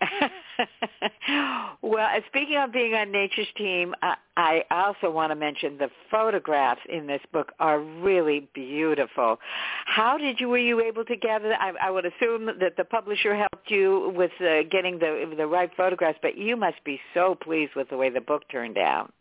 well, 1.82 2.06
uh, 2.06 2.20
speaking 2.28 2.56
of 2.58 2.72
being 2.72 2.94
on 2.94 3.10
Nature's 3.10 3.48
Team, 3.56 3.94
I, 4.02 4.16
I 4.36 4.62
also 4.70 5.10
want 5.10 5.30
to 5.30 5.36
mention 5.36 5.78
the 5.78 5.90
photographs 6.10 6.80
in 6.88 7.06
this 7.06 7.20
book 7.32 7.52
are 7.58 7.80
really 7.80 8.48
beautiful. 8.54 9.38
How 9.86 10.18
did 10.18 10.40
you 10.40 10.48
were 10.48 10.58
you 10.58 10.80
able 10.80 11.04
to 11.04 11.16
gather? 11.16 11.54
I, 11.54 11.72
I 11.82 11.90
would 11.90 12.06
assume 12.06 12.46
that 12.60 12.76
the 12.76 12.84
publisher 12.84 13.34
helped 13.34 13.70
you 13.70 14.12
with 14.14 14.32
uh, 14.40 14.62
getting 14.70 14.98
the 14.98 15.32
the 15.36 15.46
right 15.46 15.70
photographs, 15.76 16.18
but 16.22 16.36
you 16.36 16.56
must 16.56 16.82
be 16.84 17.00
so 17.14 17.36
pleased 17.42 17.72
with 17.76 17.88
the 17.90 17.96
way 17.96 18.10
the 18.10 18.20
book 18.20 18.42
turned 18.50 18.78
out. 18.78 19.12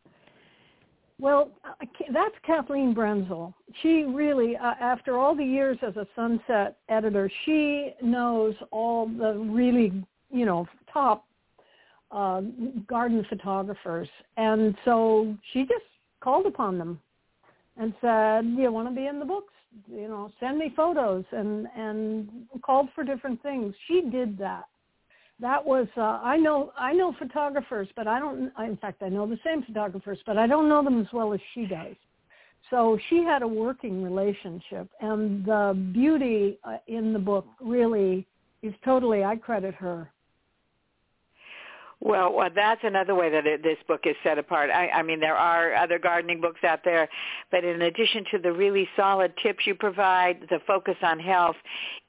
Well, 1.19 1.51
uh, 1.63 1.85
that's 2.11 2.33
Kathleen 2.43 2.95
Brenzel. 2.95 3.53
She 3.83 4.03
really, 4.03 4.57
uh, 4.57 4.73
after 4.81 5.19
all 5.19 5.35
the 5.35 5.45
years 5.45 5.77
as 5.85 5.95
a 5.95 6.07
Sunset 6.15 6.77
editor, 6.89 7.29
she 7.45 7.93
knows 8.01 8.55
all 8.71 9.07
the 9.07 9.33
really 9.33 10.03
you 10.31 10.45
know, 10.45 10.65
top 10.91 11.25
uh, 12.11 12.41
garden 12.87 13.25
photographers. 13.29 14.09
And 14.37 14.75
so 14.85 15.35
she 15.51 15.61
just 15.61 15.85
called 16.21 16.45
upon 16.45 16.77
them 16.77 16.99
and 17.77 17.93
said, 18.01 18.41
"Do 18.55 18.61
you 18.61 18.71
want 18.71 18.89
to 18.89 18.95
be 18.95 19.07
in 19.07 19.19
the 19.19 19.25
books? 19.25 19.53
You 19.87 20.07
know, 20.07 20.31
send 20.39 20.57
me 20.57 20.73
photos." 20.75 21.25
And 21.31 21.67
and 21.75 22.29
called 22.61 22.89
for 22.93 23.03
different 23.03 23.41
things. 23.41 23.73
She 23.87 24.01
did 24.11 24.37
that. 24.37 24.65
That 25.39 25.65
was 25.65 25.87
uh, 25.97 26.19
I 26.23 26.37
know 26.37 26.71
I 26.77 26.93
know 26.93 27.15
photographers, 27.17 27.87
but 27.95 28.07
I 28.07 28.19
don't. 28.19 28.51
In 28.59 28.77
fact, 28.77 29.01
I 29.01 29.09
know 29.09 29.25
the 29.25 29.39
same 29.43 29.63
photographers, 29.63 30.19
but 30.25 30.37
I 30.37 30.47
don't 30.47 30.69
know 30.69 30.83
them 30.83 31.01
as 31.01 31.07
well 31.13 31.33
as 31.33 31.39
she 31.53 31.65
does. 31.65 31.95
So 32.69 32.97
she 33.09 33.23
had 33.23 33.41
a 33.41 33.47
working 33.47 34.03
relationship, 34.03 34.87
and 35.01 35.43
the 35.43 35.89
beauty 35.93 36.59
uh, 36.63 36.77
in 36.87 37.11
the 37.11 37.19
book 37.19 37.45
really 37.59 38.27
is 38.61 38.73
totally. 38.85 39.23
I 39.23 39.35
credit 39.35 39.73
her 39.75 40.11
well, 42.03 42.33
well, 42.33 42.49
that's 42.53 42.81
another 42.83 43.13
way 43.13 43.29
that 43.29 43.45
it, 43.45 43.61
this 43.61 43.77
book 43.87 44.01
is 44.05 44.15
set 44.23 44.39
apart. 44.39 44.71
I, 44.71 44.89
I 44.89 45.03
mean, 45.03 45.19
there 45.19 45.35
are 45.35 45.75
other 45.75 45.99
gardening 45.99 46.41
books 46.41 46.63
out 46.63 46.79
there, 46.83 47.07
but 47.51 47.63
in 47.63 47.83
addition 47.83 48.25
to 48.31 48.39
the 48.39 48.51
really 48.51 48.89
solid 48.95 49.33
tips 49.41 49.67
you 49.67 49.75
provide, 49.75 50.47
the 50.49 50.59
focus 50.65 50.95
on 51.03 51.19
health, 51.19 51.55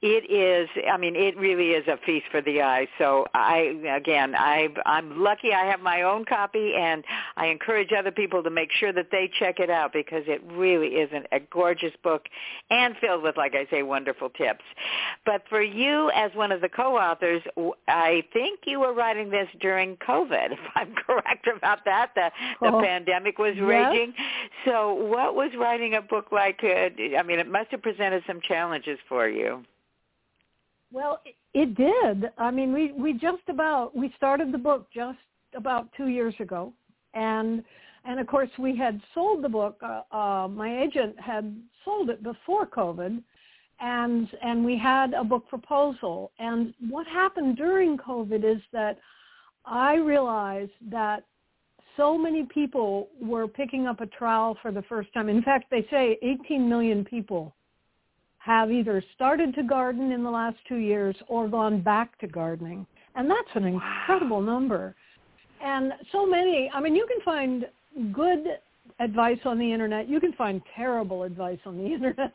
it 0.01 0.29
is. 0.31 0.67
I 0.91 0.97
mean, 0.97 1.15
it 1.15 1.37
really 1.37 1.71
is 1.71 1.87
a 1.87 1.97
feast 2.07 2.25
for 2.31 2.41
the 2.41 2.63
eyes. 2.63 2.87
So, 2.97 3.27
I 3.35 3.75
again, 3.95 4.33
I 4.35 4.69
I'm 4.87 5.21
lucky 5.21 5.53
I 5.53 5.65
have 5.65 5.79
my 5.79 6.01
own 6.01 6.25
copy, 6.25 6.73
and 6.75 7.03
I 7.37 7.47
encourage 7.47 7.89
other 7.95 8.11
people 8.11 8.41
to 8.41 8.49
make 8.49 8.71
sure 8.71 8.93
that 8.93 9.09
they 9.11 9.29
check 9.39 9.59
it 9.59 9.69
out 9.69 9.93
because 9.93 10.23
it 10.25 10.41
really 10.53 10.87
is 10.87 11.09
an, 11.13 11.25
a 11.31 11.39
gorgeous 11.39 11.93
book 12.03 12.23
and 12.71 12.95
filled 12.99 13.21
with, 13.21 13.37
like 13.37 13.53
I 13.53 13.67
say, 13.69 13.83
wonderful 13.83 14.31
tips. 14.31 14.63
But 15.23 15.43
for 15.49 15.61
you, 15.61 16.09
as 16.15 16.31
one 16.33 16.51
of 16.51 16.61
the 16.61 16.69
co-authors, 16.69 17.43
I 17.87 18.23
think 18.33 18.61
you 18.65 18.79
were 18.79 18.93
writing 18.93 19.29
this 19.29 19.47
during 19.61 19.82
during 19.83 19.97
COVID, 19.97 20.51
if 20.51 20.59
I'm 20.75 20.93
correct 20.95 21.47
about 21.55 21.85
that. 21.85 22.11
The 22.15 22.29
the 22.61 22.73
oh, 22.73 22.81
pandemic 22.81 23.37
was 23.37 23.55
raging. 23.59 24.13
So 24.65 24.93
what 24.93 25.35
was 25.35 25.51
writing 25.57 25.95
a 25.95 26.01
book 26.01 26.27
like? 26.31 26.59
Uh, 26.63 26.89
I 27.17 27.23
mean, 27.23 27.39
it 27.39 27.49
must 27.49 27.71
have 27.71 27.81
presented 27.81 28.23
some 28.27 28.39
challenges 28.47 28.97
for 29.07 29.27
you. 29.27 29.63
Well, 30.91 31.21
it, 31.25 31.35
it 31.53 31.75
did. 31.75 32.31
I 32.37 32.51
mean, 32.51 32.73
we 32.73 32.91
we 32.91 33.13
just 33.13 33.43
about 33.47 33.95
we 33.95 34.13
started 34.17 34.51
the 34.51 34.57
book 34.57 34.87
just 34.93 35.17
about 35.55 35.89
two 35.95 36.07
years 36.07 36.33
ago, 36.39 36.73
and 37.13 37.63
and 38.05 38.19
of 38.19 38.27
course 38.27 38.49
we 38.57 38.75
had 38.75 39.01
sold 39.13 39.43
the 39.43 39.49
book. 39.49 39.81
Uh, 39.81 40.15
uh, 40.15 40.47
my 40.47 40.81
agent 40.83 41.19
had 41.19 41.55
sold 41.83 42.09
it 42.09 42.23
before 42.23 42.65
COVID, 42.65 43.21
and 43.79 44.27
and 44.41 44.63
we 44.63 44.77
had 44.77 45.13
a 45.13 45.23
book 45.23 45.47
proposal. 45.47 46.31
And 46.39 46.73
what 46.89 47.07
happened 47.07 47.57
during 47.57 47.97
COVID 47.97 48.43
is 48.43 48.61
that 48.71 48.97
I 49.65 49.95
realized 49.95 50.71
that 50.89 51.23
so 51.95 52.17
many 52.17 52.43
people 52.43 53.09
were 53.21 53.47
picking 53.47 53.87
up 53.87 54.01
a 54.01 54.07
trowel 54.07 54.57
for 54.61 54.71
the 54.71 54.81
first 54.83 55.13
time. 55.13 55.29
In 55.29 55.41
fact, 55.41 55.65
they 55.69 55.85
say 55.91 56.17
18 56.21 56.67
million 56.67 57.05
people 57.05 57.53
have 58.39 58.71
either 58.71 59.01
started 59.15 59.55
to 59.55 59.63
garden 59.63 60.11
in 60.11 60.23
the 60.23 60.29
last 60.29 60.57
two 60.67 60.77
years 60.77 61.15
or 61.27 61.47
gone 61.47 61.81
back 61.81 62.17
to 62.19 62.27
gardening. 62.27 62.85
And 63.15 63.29
that's 63.29 63.55
an 63.55 63.65
incredible 63.65 64.41
number. 64.41 64.95
And 65.63 65.93
so 66.11 66.25
many, 66.25 66.69
I 66.73 66.81
mean, 66.81 66.95
you 66.95 67.07
can 67.07 67.21
find 67.23 67.65
good 68.11 68.43
advice 68.99 69.39
on 69.45 69.57
the 69.59 69.71
internet. 69.71 70.09
You 70.09 70.19
can 70.19 70.33
find 70.33 70.61
terrible 70.75 71.23
advice 71.23 71.59
on 71.65 71.77
the 71.77 71.85
internet. 71.93 72.33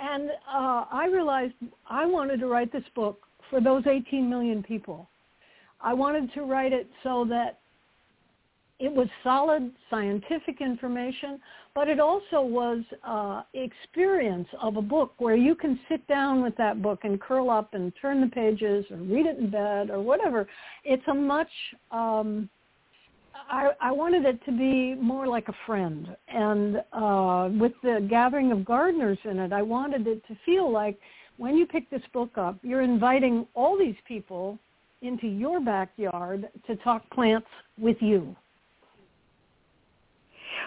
and 0.00 0.30
uh, 0.52 0.86
I 0.90 1.08
realized 1.12 1.54
I 1.88 2.04
wanted 2.06 2.40
to 2.40 2.46
write 2.46 2.72
this 2.72 2.84
book 2.94 3.20
for 3.48 3.60
those 3.60 3.84
18 3.86 4.28
million 4.28 4.62
people 4.62 5.08
I 5.82 5.92
wanted 5.94 6.32
to 6.34 6.42
write 6.42 6.72
it 6.72 6.88
so 7.02 7.26
that 7.28 7.58
it 8.78 8.92
was 8.92 9.08
solid 9.22 9.70
scientific 9.90 10.60
information, 10.60 11.40
but 11.74 11.88
it 11.88 12.00
also 12.00 12.40
was 12.42 12.82
uh, 13.06 13.42
experience 13.54 14.48
of 14.60 14.76
a 14.76 14.82
book 14.82 15.14
where 15.18 15.36
you 15.36 15.54
can 15.54 15.78
sit 15.88 16.06
down 16.08 16.42
with 16.42 16.56
that 16.56 16.82
book 16.82 17.00
and 17.04 17.20
curl 17.20 17.48
up 17.48 17.74
and 17.74 17.92
turn 18.00 18.20
the 18.20 18.26
pages 18.26 18.84
or 18.90 18.96
read 18.96 19.26
it 19.26 19.38
in 19.38 19.50
bed 19.50 19.90
or 19.90 20.02
whatever. 20.02 20.48
It's 20.84 21.06
a 21.06 21.14
much 21.14 21.50
um, 21.92 22.48
I, 23.50 23.70
I 23.80 23.92
wanted 23.92 24.24
it 24.24 24.44
to 24.46 24.52
be 24.52 24.94
more 24.94 25.26
like 25.26 25.48
a 25.48 25.54
friend, 25.66 26.16
and 26.28 26.76
uh, 26.92 27.50
with 27.58 27.72
the 27.82 28.06
gathering 28.08 28.52
of 28.52 28.64
gardeners 28.64 29.18
in 29.24 29.38
it, 29.38 29.52
I 29.52 29.62
wanted 29.62 30.06
it 30.06 30.26
to 30.28 30.36
feel 30.44 30.70
like 30.70 30.98
when 31.36 31.56
you 31.56 31.66
pick 31.66 31.88
this 31.90 32.02
book 32.12 32.36
up, 32.36 32.58
you're 32.62 32.82
inviting 32.82 33.46
all 33.54 33.78
these 33.78 33.96
people 34.06 34.58
into 35.02 35.26
your 35.26 35.60
backyard 35.60 36.48
to 36.66 36.76
talk 36.76 37.08
plants 37.10 37.48
with 37.78 37.96
you. 38.00 38.34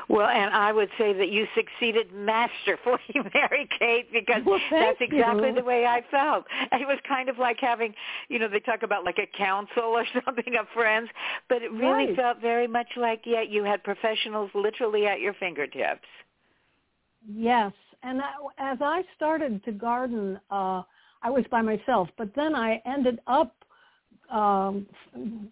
Well, 0.08 0.27
and 0.27 0.54
I 0.54 0.72
would 0.72 0.89
say 0.98 1.13
that 1.13 1.30
you 1.30 1.48
succeeded 1.56 2.13
masterfully, 2.13 3.00
Mary 3.34 3.68
Kate, 3.80 4.12
because 4.12 4.42
well, 4.46 4.60
that's 4.70 4.98
exactly 5.00 5.50
you. 5.50 5.56
the 5.56 5.63
way 5.63 5.86
I 5.86 6.04
felt. 6.12 6.46
It 6.72 6.88
was 6.88 7.00
kind 7.08 7.30
of 7.30 7.38
like 7.38 7.58
having, 7.60 7.94
you 8.30 8.39
know, 8.39 8.48
they 8.48 8.60
talk 8.60 8.84
about 8.84 9.04
like 9.04 9.18
a 9.18 9.38
council 9.38 9.84
or 9.84 10.06
something 10.25 10.56
of 10.60 10.68
friends, 10.74 11.10
but 11.50 11.62
it 11.62 11.72
really 11.72 12.08
right. 12.08 12.15
felt 12.15 12.42
very 12.42 12.68
much 12.68 12.88
like, 12.98 13.22
yeah, 13.25 13.42
you 13.42 13.63
had 13.63 13.84
professionals 13.84 14.51
literally 14.54 15.08
at 15.08 15.20
your 15.20 15.34
fingertips. 15.34 16.08
Yes, 17.27 17.74
and 18.04 18.22
I, 18.22 18.34
as 18.60 18.77
I 18.82 19.04
started 19.15 19.63
to 19.65 19.72
garden, 19.72 20.39
uh, 20.51 20.84
I 21.24 21.30
was 21.32 21.44
by 21.50 21.63
myself, 21.63 22.08
but 22.18 22.30
then 22.36 22.54
I 22.54 22.82
ended 22.86 23.20
up 23.25 23.56
um, 24.32 24.86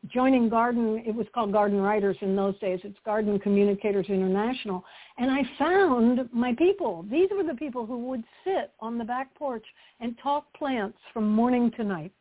joining 0.08 0.50
Garden, 0.50 1.04
it 1.06 1.14
was 1.14 1.28
called 1.34 1.52
Garden 1.52 1.80
Writers 1.80 2.18
in 2.22 2.36
those 2.36 2.58
days. 2.60 2.80
It's 2.84 2.98
Garden 3.06 3.40
Communicators 3.40 4.08
International. 4.10 4.84
And 5.18 5.32
I 5.32 5.42
found 5.60 6.30
my 6.34 6.56
people. 6.56 7.06
These 7.10 7.30
were 7.32 7.44
the 7.44 7.56
people 7.56 7.86
who 7.86 8.00
would 8.08 8.24
sit 8.44 8.72
on 8.80 8.98
the 8.98 9.04
back 9.04 9.34
porch 9.36 9.66
and 10.00 10.18
talk 10.22 10.52
plants 10.54 10.98
from 11.14 11.30
morning 11.30 11.72
to 11.78 11.84
night. 11.84 12.12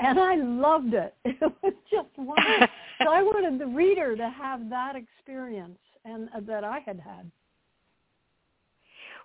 And 0.00 0.18
I 0.18 0.36
loved 0.36 0.94
it. 0.94 1.14
It 1.24 1.52
was 1.62 1.74
just 1.90 2.08
wonderful. 2.16 2.66
so 3.02 3.10
I 3.10 3.22
wanted 3.22 3.60
the 3.60 3.66
reader 3.66 4.16
to 4.16 4.30
have 4.30 4.68
that 4.70 4.94
experience 4.96 5.78
and 6.04 6.28
uh, 6.34 6.40
that 6.46 6.64
I 6.64 6.80
had 6.80 7.00
had. 7.00 7.30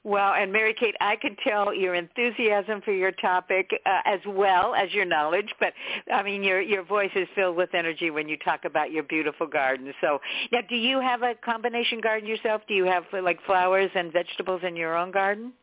Well, 0.05 0.33
and 0.33 0.51
Mary 0.51 0.75
Kate, 0.77 0.95
I 0.99 1.15
could 1.15 1.37
tell 1.47 1.73
your 1.73 1.95
enthusiasm 1.95 2.81
for 2.81 2.91
your 2.91 3.13
topic 3.13 3.69
uh, 3.85 4.01
as 4.05 4.19
well 4.27 4.75
as 4.75 4.91
your 4.93 5.05
knowledge, 5.05 5.47
but 5.61 5.71
I 6.11 6.21
mean 6.23 6.43
your 6.43 6.61
your 6.61 6.83
voice 6.83 7.11
is 7.15 7.27
filled 7.35 7.55
with 7.55 7.73
energy 7.73 8.11
when 8.11 8.27
you 8.27 8.35
talk 8.37 8.65
about 8.65 8.91
your 8.91 9.03
beautiful 9.03 9.47
garden. 9.47 9.93
So, 10.01 10.19
now 10.51 10.59
do 10.67 10.75
you 10.75 10.99
have 10.99 11.23
a 11.23 11.35
combination 11.35 12.01
garden 12.01 12.27
yourself? 12.27 12.63
Do 12.67 12.73
you 12.73 12.83
have 12.83 13.03
like 13.13 13.39
flowers 13.45 13.89
and 13.95 14.11
vegetables 14.11 14.61
in 14.67 14.75
your 14.75 14.97
own 14.97 15.11
garden? 15.11 15.53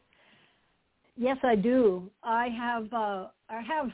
Yes, 1.18 1.36
I 1.42 1.54
do. 1.54 2.10
I 2.22 2.48
have 2.48 2.90
uh 2.94 3.26
I 3.50 3.60
have 3.60 3.90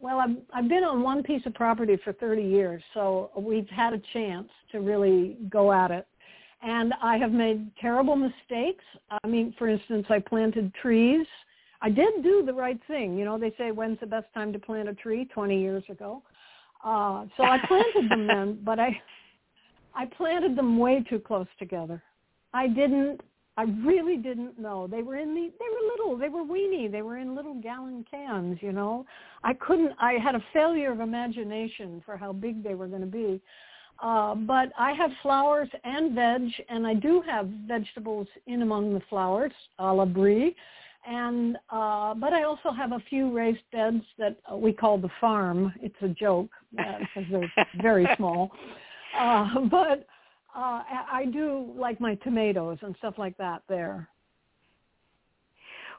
well, 0.00 0.20
I've 0.20 0.36
I've 0.54 0.68
been 0.70 0.84
on 0.84 1.02
one 1.02 1.22
piece 1.22 1.44
of 1.44 1.52
property 1.52 1.98
for 2.02 2.14
30 2.14 2.42
years, 2.42 2.82
so 2.94 3.30
we've 3.36 3.68
had 3.68 3.92
a 3.92 4.00
chance 4.14 4.48
to 4.72 4.80
really 4.80 5.36
go 5.50 5.70
at 5.70 5.90
it 5.90 6.06
and 6.62 6.94
I 7.02 7.18
have 7.18 7.32
made 7.32 7.70
terrible 7.80 8.16
mistakes. 8.16 8.84
I 9.10 9.26
mean, 9.26 9.54
for 9.58 9.68
instance, 9.68 10.06
I 10.08 10.20
planted 10.20 10.72
trees. 10.74 11.26
I 11.80 11.90
did 11.90 12.22
do 12.22 12.44
the 12.46 12.52
right 12.52 12.78
thing. 12.86 13.18
You 13.18 13.24
know, 13.24 13.38
they 13.38 13.52
say 13.58 13.72
when's 13.72 13.98
the 14.00 14.06
best 14.06 14.26
time 14.32 14.52
to 14.52 14.58
plant 14.58 14.88
a 14.88 14.94
tree? 14.94 15.24
20 15.34 15.60
years 15.60 15.82
ago. 15.88 16.22
Uh, 16.84 17.26
so 17.36 17.44
I 17.44 17.58
planted 17.66 18.10
them 18.10 18.26
then, 18.26 18.58
but 18.64 18.78
I 18.78 19.00
I 19.94 20.06
planted 20.06 20.56
them 20.56 20.78
way 20.78 21.04
too 21.08 21.18
close 21.18 21.46
together. 21.58 22.02
I 22.54 22.68
didn't 22.68 23.20
I 23.56 23.64
really 23.84 24.16
didn't 24.16 24.58
know. 24.58 24.86
They 24.86 25.02
were 25.02 25.16
in 25.16 25.34
the 25.34 25.52
they 25.58 25.66
were 25.68 25.90
little, 25.90 26.16
they 26.16 26.28
were 26.28 26.42
weeny, 26.42 26.88
they 26.88 27.02
were 27.02 27.18
in 27.18 27.34
little 27.34 27.54
gallon 27.54 28.04
cans, 28.10 28.58
you 28.60 28.72
know. 28.72 29.04
I 29.44 29.54
couldn't 29.54 29.92
I 30.00 30.14
had 30.14 30.34
a 30.34 30.44
failure 30.52 30.92
of 30.92 31.00
imagination 31.00 32.02
for 32.06 32.16
how 32.16 32.32
big 32.32 32.62
they 32.62 32.74
were 32.74 32.86
going 32.88 33.02
to 33.02 33.06
be. 33.06 33.40
Uh, 34.02 34.34
but 34.34 34.72
I 34.76 34.92
have 34.92 35.10
flowers 35.22 35.68
and 35.84 36.12
veg, 36.14 36.50
and 36.68 36.86
I 36.86 36.94
do 36.94 37.22
have 37.22 37.46
vegetables 37.68 38.26
in 38.48 38.62
among 38.62 38.92
the 38.92 39.00
flowers, 39.08 39.52
a 39.78 39.92
la 39.92 40.04
Brie. 40.04 40.56
And 41.06 41.56
uh, 41.70 42.14
but 42.14 42.32
I 42.32 42.42
also 42.42 42.70
have 42.70 42.92
a 42.92 43.02
few 43.08 43.32
raised 43.32 43.62
beds 43.72 44.02
that 44.18 44.36
uh, 44.50 44.56
we 44.56 44.72
call 44.72 44.98
the 44.98 45.10
farm. 45.20 45.72
It's 45.80 45.94
a 46.02 46.08
joke 46.08 46.50
uh, 46.78 46.98
because 46.98 47.30
they're 47.30 47.66
very 47.80 48.06
small. 48.16 48.50
Uh, 49.16 49.60
but 49.70 50.06
uh, 50.54 50.82
I 51.10 51.26
do 51.32 51.72
like 51.76 52.00
my 52.00 52.16
tomatoes 52.16 52.78
and 52.82 52.94
stuff 52.98 53.14
like 53.18 53.36
that 53.38 53.62
there. 53.68 54.08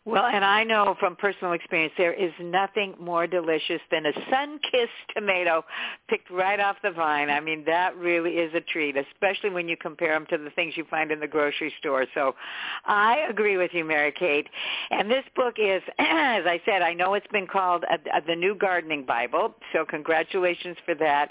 Well, 0.05 0.25
and 0.25 0.43
I 0.43 0.65
know 0.65 0.95
from 0.99 1.15
personal 1.15 1.53
experience 1.53 1.93
there 1.97 2.11
is 2.13 2.33
nothing 2.41 2.93
more 2.99 3.25
delicious 3.25 3.79
than 3.89 4.05
a 4.05 4.11
sun-kissed 4.29 5.15
tomato 5.15 5.63
picked 6.09 6.29
right 6.29 6.59
off 6.59 6.75
the 6.83 6.91
vine. 6.91 7.29
I 7.29 7.39
mean, 7.39 7.63
that 7.67 7.95
really 7.95 8.31
is 8.31 8.53
a 8.53 8.59
treat, 8.59 8.97
especially 8.97 9.49
when 9.49 9.69
you 9.69 9.77
compare 9.77 10.13
them 10.13 10.25
to 10.29 10.37
the 10.37 10.49
things 10.49 10.73
you 10.75 10.83
find 10.89 11.09
in 11.09 11.21
the 11.21 11.27
grocery 11.27 11.73
store. 11.79 12.05
So 12.13 12.35
I 12.83 13.25
agree 13.29 13.55
with 13.55 13.71
you, 13.73 13.85
Mary 13.85 14.11
Kate. 14.11 14.47
And 14.91 15.09
this 15.09 15.23
book 15.37 15.55
is, 15.57 15.81
as 15.99 16.43
I 16.45 16.61
said, 16.65 16.81
I 16.81 16.93
know 16.93 17.13
it's 17.13 17.27
been 17.27 17.47
called 17.47 17.85
uh, 17.89 17.95
uh, 18.13 18.19
the 18.27 18.35
New 18.35 18.55
Gardening 18.55 19.05
Bible. 19.05 19.55
So 19.71 19.85
congratulations 19.85 20.75
for 20.83 20.95
that. 20.95 21.29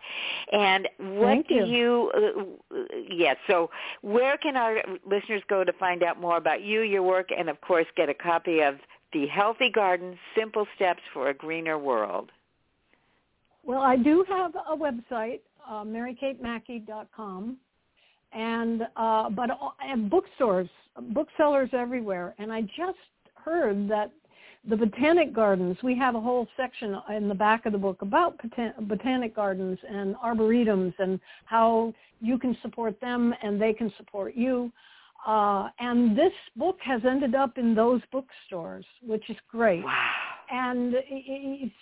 And 0.50 0.88
what 0.98 1.26
Thank 1.26 1.48
do 1.48 1.54
you? 1.56 1.64
you, 1.66 2.10
uh, 2.71 2.71
yes, 3.10 3.36
so 3.48 3.70
where 4.02 4.36
can 4.36 4.56
our 4.56 4.76
listeners 5.04 5.42
go 5.48 5.64
to 5.64 5.72
find 5.74 6.02
out 6.02 6.20
more 6.20 6.36
about 6.36 6.62
you, 6.62 6.82
your 6.82 7.02
work, 7.02 7.28
and 7.36 7.48
of 7.48 7.60
course 7.60 7.86
get 7.96 8.08
a 8.08 8.14
copy 8.14 8.60
of 8.60 8.74
The 9.12 9.26
Healthy 9.26 9.70
Garden, 9.74 10.18
Simple 10.36 10.66
Steps 10.76 11.00
for 11.12 11.30
a 11.30 11.34
Greener 11.34 11.78
World? 11.78 12.30
Well, 13.64 13.80
I 13.80 13.96
do 13.96 14.24
have 14.28 14.52
a 14.54 14.76
website, 14.76 15.40
uh, 15.68 15.84
marykatemackey.com, 15.84 17.56
and 18.32 18.82
uh, 18.96 19.30
but 19.30 19.50
uh, 19.50 19.56
and 19.80 20.10
bookstores, 20.10 20.68
booksellers 21.10 21.70
everywhere. 21.72 22.34
And 22.38 22.52
I 22.52 22.62
just 22.62 22.98
heard 23.34 23.88
that 23.88 24.10
the 24.68 24.76
botanic 24.76 25.34
gardens. 25.34 25.76
We 25.82 25.96
have 25.98 26.14
a 26.14 26.20
whole 26.20 26.46
section 26.56 26.96
in 27.14 27.28
the 27.28 27.34
back 27.34 27.66
of 27.66 27.72
the 27.72 27.78
book 27.78 28.02
about 28.02 28.38
botan- 28.38 28.88
botanic 28.88 29.34
gardens 29.34 29.78
and 29.88 30.14
arboretums 30.16 30.94
and 30.98 31.18
how 31.46 31.92
you 32.20 32.38
can 32.38 32.56
support 32.62 33.00
them 33.00 33.34
and 33.42 33.60
they 33.60 33.72
can 33.72 33.92
support 33.96 34.34
you. 34.36 34.70
Uh, 35.26 35.68
and 35.78 36.16
this 36.16 36.32
book 36.56 36.78
has 36.84 37.00
ended 37.04 37.34
up 37.34 37.58
in 37.58 37.74
those 37.74 38.00
bookstores, 38.10 38.84
which 39.06 39.30
is 39.30 39.36
great 39.48 39.84
Wow. 39.84 40.10
and 40.50 40.94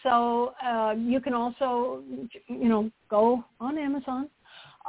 so 0.03 0.55
uh, 0.65 0.95
you 0.99 1.21
can 1.21 1.33
also, 1.33 2.03
you 2.49 2.69
know, 2.69 2.91
go 3.09 3.43
on 3.59 3.79
Amazon. 3.79 4.29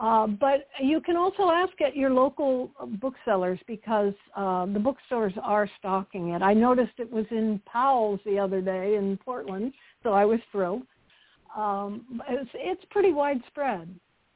Uh, 0.01 0.25
but 0.25 0.67
you 0.81 0.99
can 0.99 1.15
also 1.15 1.51
ask 1.51 1.79
at 1.79 1.95
your 1.95 2.09
local 2.09 2.71
booksellers 2.99 3.59
because 3.67 4.15
uh, 4.35 4.65
the 4.65 4.79
bookstores 4.79 5.33
are 5.43 5.69
stocking 5.77 6.29
it. 6.29 6.41
I 6.41 6.55
noticed 6.55 6.93
it 6.97 7.11
was 7.11 7.25
in 7.29 7.61
Powell's 7.71 8.19
the 8.25 8.39
other 8.39 8.61
day 8.61 8.95
in 8.95 9.15
Portland, 9.23 9.73
so 10.01 10.11
I 10.11 10.25
was 10.25 10.39
thrilled. 10.51 10.81
Um, 11.55 12.19
it's, 12.27 12.49
it's 12.55 12.81
pretty 12.89 13.13
widespread. 13.13 13.93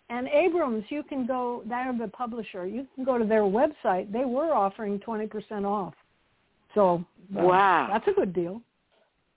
And 0.10 0.28
Abrams, 0.28 0.84
you 0.90 1.02
can 1.02 1.26
go, 1.26 1.64
they're 1.68 1.98
the 2.00 2.10
publisher, 2.10 2.68
you 2.68 2.86
can 2.94 3.04
go 3.04 3.18
to 3.18 3.26
their 3.26 3.42
website. 3.42 4.12
They 4.12 4.24
were 4.24 4.54
offering 4.54 5.00
20% 5.00 5.66
off. 5.66 5.96
So 6.76 7.04
uh, 7.36 7.42
Wow. 7.42 7.88
that's 7.92 8.08
a 8.08 8.14
good 8.14 8.34
deal. 8.34 8.62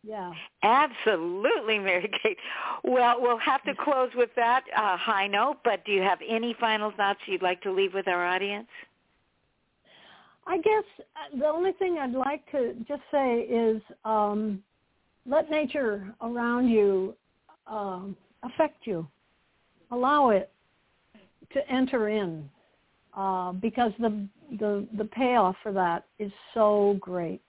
Yeah. 0.09 0.33
Absolutely, 0.63 1.79
Mary 1.79 2.11
Kate. 2.23 2.39
Well, 2.83 3.21
we'll 3.21 3.37
have 3.39 3.63
to 3.65 3.75
close 3.75 4.09
with 4.15 4.31
that 4.37 4.65
uh, 4.75 4.97
high 4.97 5.27
note, 5.27 5.59
but 5.65 5.85
do 5.85 5.93
you 5.93 6.01
have 6.01 6.19
any 6.27 6.57
final 6.59 6.91
thoughts 6.97 7.21
you'd 7.27 7.43
like 7.43 7.61
to 7.63 7.71
leave 7.71 7.93
with 7.93 8.09
our 8.09 8.25
audience? 8.25 8.69
I 10.47 10.57
guess 10.57 10.85
uh, 10.99 11.39
the 11.39 11.47
only 11.47 11.73
thing 11.73 11.99
I'd 12.01 12.13
like 12.13 12.51
to 12.53 12.73
just 12.89 13.03
say 13.11 13.41
is 13.41 13.83
um, 14.07 14.63
let 15.27 15.51
nature 15.51 16.15
around 16.23 16.69
you 16.69 17.15
um, 17.67 18.17
affect 18.43 18.87
you. 18.87 19.07
Allow 19.91 20.31
it 20.31 20.51
to 21.53 21.71
enter 21.71 22.09
in 22.09 22.49
uh, 23.15 23.53
because 23.53 23.93
the, 23.99 24.27
the 24.59 24.87
the 24.97 25.05
payoff 25.05 25.57
for 25.63 25.73
that 25.73 26.07
is 26.19 26.33
so 26.55 26.97
great. 26.99 27.43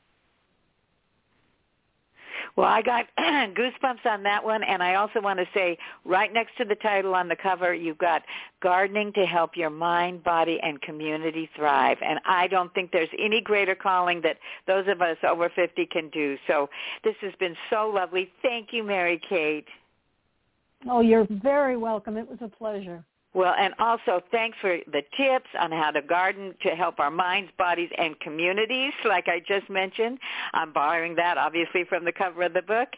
Well, 2.56 2.68
I 2.68 2.82
got 2.82 3.06
goosebumps 3.20 4.06
on 4.06 4.24
that 4.24 4.44
one, 4.44 4.64
and 4.64 4.82
I 4.82 4.96
also 4.96 5.22
want 5.22 5.40
to 5.40 5.46
say 5.54 5.78
right 6.06 6.32
next 6.34 6.58
to 6.58 6.66
the 6.66 6.76
title 6.76 7.16
on 7.16 7.28
the 7.28 7.36
cover, 7.36 7.74
you've 7.74 7.98
got 7.98 8.24
gardening 8.62 9.14
to 9.14 9.26
help 9.26 9.56
your 9.56 9.70
mind, 9.70 10.24
body, 10.24 10.60
and 10.62 10.82
community 10.82 11.50
thrive. 11.56 11.98
And 12.02 12.20
I 12.26 12.48
don't 12.48 12.74
think 12.74 12.92
there's 12.92 13.10
any 13.18 13.42
greater 13.42 13.76
calling 13.76 14.22
that 14.22 14.38
those 14.68 14.88
of 14.88 15.02
us 15.02 15.18
over 15.28 15.50
50 15.50 15.86
can 15.88 16.10
do. 16.10 16.38
So 16.48 16.70
this 17.04 17.16
has 17.22 17.34
been 17.40 17.56
so 17.70 17.90
lovely. 17.90 18.32
Thank 18.42 18.70
you, 18.72 18.84
Mary 18.84 19.22
Kate. 19.30 19.68
Oh, 20.90 21.02
you're 21.02 21.28
very 21.30 21.76
welcome. 21.78 22.18
It 22.18 22.28
was 22.28 22.40
a 22.42 22.48
pleasure. 22.48 23.04
Well, 23.32 23.54
and 23.60 23.76
also 23.78 24.22
thanks 24.32 24.58
for 24.60 24.78
the 24.88 25.04
tips 25.16 25.50
on 25.60 25.72
how 25.72 25.92
to 25.92 26.02
garden 26.02 26.56
to 26.64 26.70
help 26.70 27.00
our 27.00 27.12
minds, 27.12 27.52
bodies, 27.60 27.92
and 27.96 28.20
communities, 28.22 28.92
like 29.06 29.28
I 29.28 29.40
just 29.48 29.70
mentioned. 29.70 30.18
I'm 30.54 30.74
borrowing 30.74 31.16
that, 31.18 31.38
obviously, 31.38 31.84
from 31.88 32.06
the 32.06 32.12
cover 32.12 32.42
of 32.42 32.54
the 32.54 32.64
book. 32.64 32.90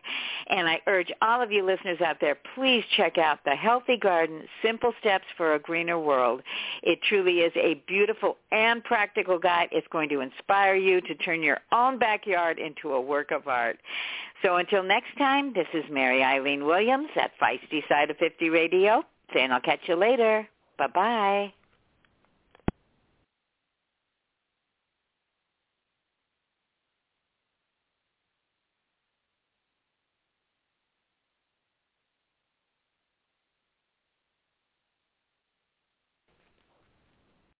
And 0.47 0.69
I 0.69 0.79
urge 0.87 1.11
all 1.21 1.41
of 1.41 1.51
you 1.51 1.65
listeners 1.65 1.99
out 1.99 2.17
there, 2.21 2.37
please 2.55 2.85
check 2.95 3.17
out 3.17 3.39
The 3.43 3.55
Healthy 3.55 3.97
Garden, 3.97 4.43
Simple 4.63 4.93
Steps 5.01 5.25
for 5.35 5.55
a 5.55 5.59
Greener 5.59 5.99
World. 5.99 6.41
It 6.81 6.99
truly 7.09 7.39
is 7.39 7.51
a 7.57 7.83
beautiful 7.85 8.37
and 8.53 8.81
practical 8.85 9.37
guide. 9.37 9.67
It's 9.73 9.87
going 9.91 10.07
to 10.09 10.21
inspire 10.21 10.75
you 10.75 11.01
to 11.01 11.15
turn 11.15 11.43
your 11.43 11.59
own 11.73 11.99
backyard 11.99 12.57
into 12.57 12.93
a 12.93 13.01
work 13.01 13.31
of 13.31 13.49
art. 13.49 13.79
So 14.43 14.55
until 14.55 14.81
next 14.81 15.17
time, 15.17 15.53
this 15.53 15.67
is 15.73 15.83
Mary 15.91 16.23
Eileen 16.23 16.65
Williams 16.65 17.09
at 17.21 17.31
Feisty 17.37 17.87
Side 17.89 18.09
of 18.09 18.17
50 18.17 18.49
Radio 18.49 19.03
saying 19.33 19.51
I'll 19.51 19.61
catch 19.61 19.81
you 19.87 19.95
later. 19.95 20.47
Bye-bye. 20.77 21.53